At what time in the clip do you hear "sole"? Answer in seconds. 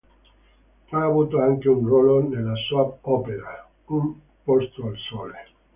4.97-5.35